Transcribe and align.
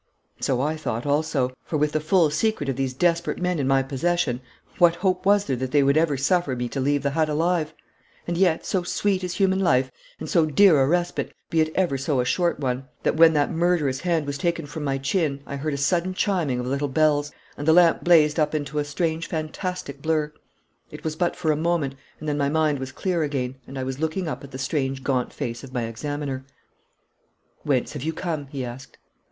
So 0.39 0.61
I 0.61 0.77
thought 0.77 1.05
also; 1.05 1.55
for, 1.63 1.77
with 1.77 1.91
the 1.91 1.99
full 1.99 2.31
secret 2.31 2.67
of 2.69 2.75
these 2.75 2.95
desperate 2.95 3.39
men 3.39 3.59
in 3.59 3.67
my 3.67 3.83
possession, 3.83 4.41
what 4.79 4.95
hope 4.95 5.27
was 5.27 5.45
there 5.45 5.55
that 5.57 5.69
they 5.69 5.83
would 5.83 5.95
ever 5.95 6.17
suffer 6.17 6.55
me 6.55 6.67
to 6.69 6.79
leave 6.79 7.03
the 7.03 7.11
hut 7.11 7.29
alive? 7.29 7.75
And 8.25 8.35
yet, 8.35 8.65
so 8.65 8.81
sweet 8.81 9.23
is 9.23 9.35
human 9.35 9.59
life, 9.59 9.91
and 10.19 10.27
so 10.27 10.47
dear 10.47 10.81
a 10.81 10.87
respite, 10.87 11.35
be 11.51 11.61
it 11.61 11.71
ever 11.75 11.99
so 11.99 12.23
short 12.23 12.57
a 12.57 12.61
one, 12.61 12.87
that 13.03 13.15
when 13.15 13.33
that 13.33 13.51
murderous 13.51 13.99
hand 13.99 14.25
was 14.25 14.39
taken 14.39 14.65
from 14.65 14.83
my 14.83 14.97
chin 14.97 15.43
I 15.45 15.55
heard 15.55 15.75
a 15.75 15.77
sudden 15.77 16.15
chiming 16.15 16.59
of 16.59 16.65
little 16.65 16.87
bells, 16.87 17.31
and 17.55 17.67
the 17.67 17.71
lamp 17.73 18.03
blazed 18.03 18.39
up 18.39 18.55
into 18.55 18.79
a 18.79 18.83
strange 18.83 19.27
fantastic 19.27 20.01
blur. 20.01 20.33
It 20.89 21.03
was 21.03 21.15
but 21.15 21.35
for 21.35 21.51
a 21.51 21.55
moment, 21.55 21.93
and 22.19 22.27
then 22.27 22.39
my 22.39 22.49
mind 22.49 22.79
was 22.79 22.91
clear 22.91 23.21
again, 23.21 23.57
and 23.67 23.77
I 23.77 23.83
was 23.83 23.99
looking 23.99 24.27
up 24.27 24.43
at 24.43 24.49
the 24.49 24.57
strange 24.57 25.03
gaunt 25.03 25.31
face 25.31 25.63
of 25.63 25.73
my 25.75 25.83
examiner. 25.83 26.43
'Whence 27.61 27.93
have 27.93 28.01
you 28.01 28.13
come?' 28.13 28.47
he 28.47 28.65
asked. 28.65 28.97